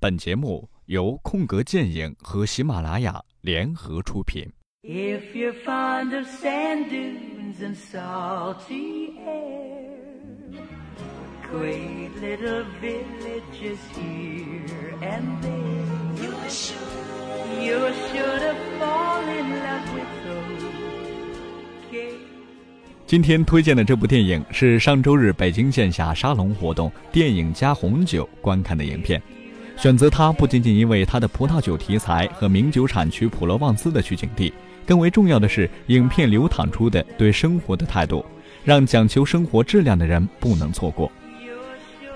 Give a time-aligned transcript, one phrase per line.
[0.00, 4.48] 本节目由空格电影和喜马拉雅联合出品。
[4.84, 10.62] If you're fond of sand dunes and salty air,
[11.50, 16.78] great little villages here and there, you're sure,
[17.60, 20.62] you're sure to fall in love with those
[21.90, 22.14] gay.
[23.04, 29.20] 今天推荐的这部电影是上周日北京线下沙龙活动“电影加红酒”观看的影片。
[29.78, 34.52] 选择它不仅仅因为它的葡萄酒题材和名酒产区普罗旺斯的取景地，
[34.84, 38.26] 更为重要的是影片流淌出的对生活的态度，
[38.64, 41.10] 让讲求生活质量的人不能错过。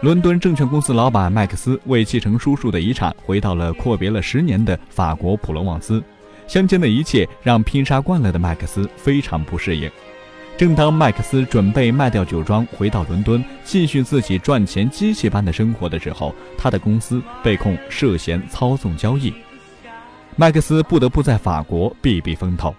[0.01, 6.03] 伦敦证券公司老板麦克斯为继承叔叔的遗产，回到了阔别了十年的法国普罗旺斯，
[6.49, 9.89] 乡间的一切让拼杀惯了的麦克斯非常不适应。
[10.59, 19.33] 正当麦克斯准备卖掉酒庄，回到伦敦继续自己赚钱机器般的生活的时候，他的公司被控涉嫌操纵交易，
[20.37, 22.73] 麦克斯不得不在法国避避风头。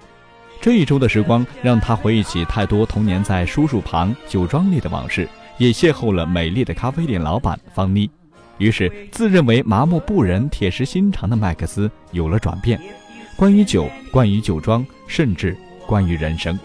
[0.62, 5.28] 这一周的时光让他回忆起太多童年在叔叔旁酒庄里的往事，
[5.58, 8.10] 也邂逅了美丽的咖啡店老板方妮。
[8.60, 12.80] 于是，自认为麻木不仁、铁石心肠的麦克斯有了转变，
[13.36, 16.58] 关于酒，关于酒庄，甚至关于人生。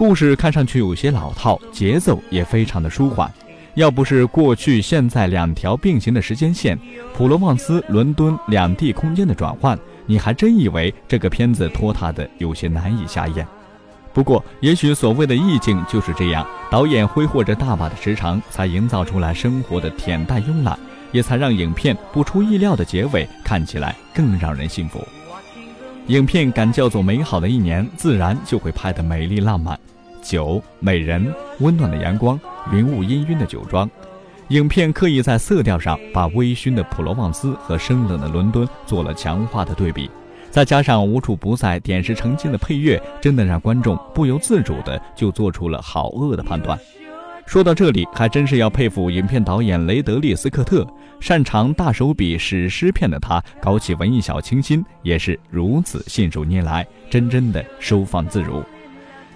[0.00, 3.30] 故事看上去有些老套，节奏也非常的舒缓。
[3.74, 6.78] 要不是过去现在两条并行的时间线，
[7.14, 13.46] 普罗旺斯、伦敦两地空间的转换，你还真以为这个片子拖沓的有些难以下咽。
[14.14, 20.78] 不过，也许所谓的意境就是这样，导演挥霍着大把的时长，才营造出来生活的恬淡慵懒，
[21.12, 25.06] 也才让影片不出意料的结尾看起来更让人信服。
[26.10, 29.78] 影片敢叫做美好的一年，自然就会拍得美丽浪漫。
[30.20, 32.38] 酒、美人、温暖的阳光、
[32.72, 33.88] 云雾氤氲的酒庄，
[34.48, 40.10] 影片刻意在色调上把微醺的普罗旺斯和生冷的伦敦做了强化的对比，
[40.50, 46.76] 再加上无处不在、点石成金的配乐，真的让观众不由自主的就做出了好恶的判断。
[47.50, 50.86] 说到这里，还真是要佩服影片导演雷德利·斯科特，
[51.18, 58.62] 擅长大手笔史诗片的他，搞起文艺小清新也是如此信手拈来，真真的收放自如。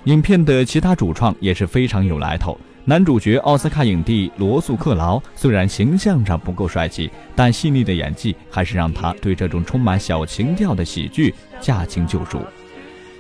[0.05, 2.57] 影片的其他主创也是非常有来头。
[2.85, 12.41] 男主角奥斯卡影帝罗素·克劳虽然形象上不够帅气，但细腻的演技还是让他对这种充满小情调的喜剧驾轻就熟。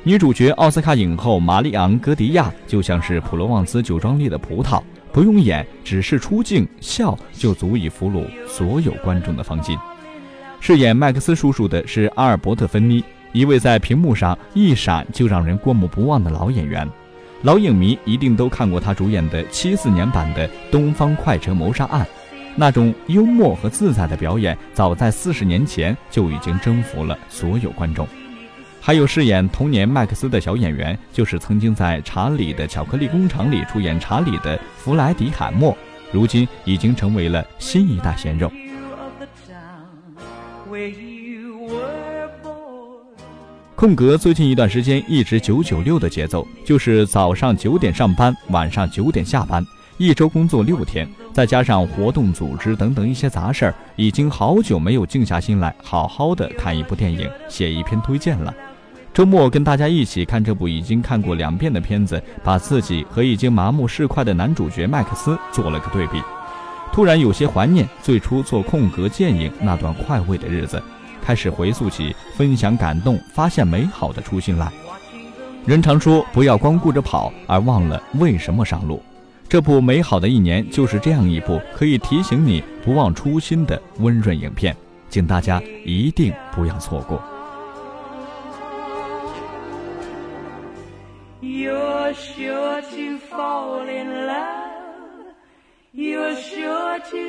[0.06, 9.78] 女主角奥斯卡影后玛丽昂·格迪亚就像是普罗旺斯酒庄里的葡萄，不用演，只是出镜笑就足以俘虏所有观众的芳心。
[10.60, 13.02] 饰演麦克斯叔叔的是阿尔伯特·芬妮。
[13.32, 16.86] 一位在屏幕上一闪就让人过目不忘的老演员，
[17.40, 22.04] 老影迷一定都看过他主演的七四年版的《东方快车谋杀案》，
[22.54, 28.06] 那种幽默和自在的表演，早在四十年前就已经征服了所有观众。
[28.86, 35.74] 还有饰演童年麦克斯的小演员，就是曾经在《查理的巧克力工厂》里出演查理的弗莱迪·海默，
[36.12, 38.52] 如今已经成为了新一代鲜肉。
[43.74, 49.66] 空格最近一段时间一直九九六的节奏，就是早上九点上班，晚上九点下班，
[49.96, 58.54] 一周工作六天，再加上活动组织等等一些杂事儿，已经好久没有静下心来好好的看一部电影，写一篇推荐了。
[59.14, 66.20] 周末跟大家一起看这部已经看过两遍的片子，把自己和已经麻木市侩的男主角麦克斯做了个对比，
[66.92, 70.82] 突然有些怀念最初做空格电影那段快慰的日子。
[71.22, 74.70] 开始回溯起分享感动、发现美好的初心来。
[75.64, 79.00] 人常说不要光顾着跑，而忘了为什么上路。
[79.48, 84.76] 这部美好的一年就是这样一部可以提醒你不忘初心的温润影片，
[85.08, 87.22] 请大家一定不要错过。
[91.44, 95.26] You're sure to fall in love.
[95.92, 97.23] You're sure to